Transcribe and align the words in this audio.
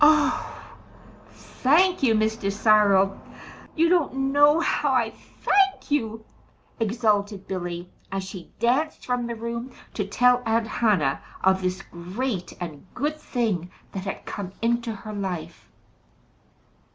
"Oh, 0.03 0.67
thank 1.29 2.01
you, 2.01 2.15
Mr. 2.15 2.51
Cyril 2.51 3.19
you 3.75 3.87
don't 3.87 4.31
know 4.31 4.59
how 4.59 4.91
I 4.91 5.11
thank 5.11 5.91
you!" 5.91 6.25
exulted 6.79 7.47
Billy, 7.47 7.91
as 8.11 8.23
she 8.23 8.51
danced 8.57 9.05
from 9.05 9.27
the 9.27 9.35
room 9.35 9.71
to 9.93 10.03
tell 10.07 10.41
Aunt 10.43 10.65
Hannah 10.65 11.21
of 11.43 11.61
this 11.61 11.83
great 11.83 12.57
and 12.59 12.87
good 12.95 13.19
thing 13.19 13.69
that 13.91 14.05
had 14.05 14.25
come 14.25 14.53
into 14.59 14.91
her 14.91 15.13
life. 15.13 15.69